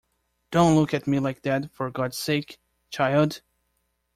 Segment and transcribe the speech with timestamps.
[0.49, 2.59] Don't look at me like that, for God's sake,
[2.89, 3.43] child!